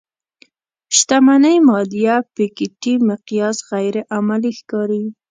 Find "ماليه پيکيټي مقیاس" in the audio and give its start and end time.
1.67-3.57